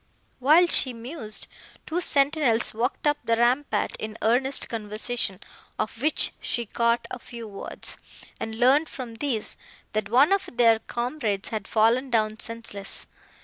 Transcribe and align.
While 0.39 0.65
she 0.65 0.93
mused, 0.93 1.47
two 1.85 2.01
sentinels 2.01 2.73
walked 2.73 3.05
up 3.05 3.19
the 3.23 3.35
rampart 3.35 3.95
in 3.99 4.17
earnest 4.23 4.67
conversation, 4.67 5.39
of 5.77 6.01
which 6.01 6.31
she 6.41 6.65
caught 6.65 7.07
a 7.11 7.19
few 7.19 7.47
words, 7.47 7.97
and 8.39 8.55
learned 8.55 8.89
from 8.89 9.13
these, 9.17 9.55
that 9.93 10.09
one 10.09 10.31
of 10.33 10.49
their 10.57 10.79
comrades 10.79 11.49
had 11.49 11.67
fallen 11.67 12.09
down 12.09 12.39
senseless. 12.39 13.05